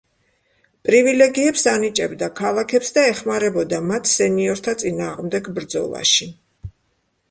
[0.87, 6.35] პრივილეგიებს ანიჭებდა ქალაქებს და ეხმარებოდა მათ სენიორთა წინააღმდეგ ბრძოლაში.